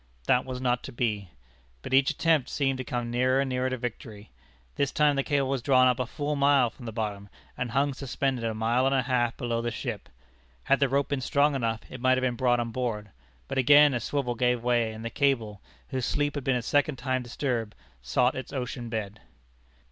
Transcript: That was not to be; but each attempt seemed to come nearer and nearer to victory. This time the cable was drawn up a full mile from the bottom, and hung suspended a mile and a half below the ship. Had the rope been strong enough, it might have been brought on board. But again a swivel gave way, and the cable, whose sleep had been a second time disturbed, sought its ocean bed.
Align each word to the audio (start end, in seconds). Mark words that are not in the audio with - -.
That 0.25 0.45
was 0.45 0.59
not 0.59 0.81
to 0.85 0.91
be; 0.91 1.29
but 1.83 1.93
each 1.93 2.09
attempt 2.09 2.49
seemed 2.49 2.79
to 2.79 2.83
come 2.83 3.11
nearer 3.11 3.39
and 3.39 3.47
nearer 3.47 3.69
to 3.69 3.77
victory. 3.77 4.31
This 4.75 4.91
time 4.91 5.15
the 5.15 5.21
cable 5.21 5.47
was 5.47 5.61
drawn 5.61 5.85
up 5.87 5.99
a 5.99 6.07
full 6.07 6.35
mile 6.35 6.71
from 6.71 6.87
the 6.87 6.91
bottom, 6.91 7.29
and 7.55 7.69
hung 7.69 7.93
suspended 7.93 8.43
a 8.43 8.55
mile 8.55 8.87
and 8.87 8.95
a 8.95 9.03
half 9.03 9.37
below 9.37 9.61
the 9.61 9.69
ship. 9.69 10.09
Had 10.63 10.79
the 10.79 10.89
rope 10.89 11.09
been 11.09 11.21
strong 11.21 11.53
enough, 11.53 11.81
it 11.87 12.01
might 12.01 12.17
have 12.17 12.23
been 12.23 12.33
brought 12.33 12.59
on 12.59 12.71
board. 12.71 13.11
But 13.47 13.59
again 13.59 13.93
a 13.93 13.99
swivel 13.99 14.33
gave 14.33 14.63
way, 14.63 14.91
and 14.91 15.05
the 15.05 15.11
cable, 15.11 15.61
whose 15.89 16.07
sleep 16.07 16.33
had 16.33 16.43
been 16.43 16.55
a 16.55 16.63
second 16.63 16.95
time 16.95 17.21
disturbed, 17.21 17.75
sought 18.01 18.33
its 18.33 18.51
ocean 18.51 18.89
bed. 18.89 19.19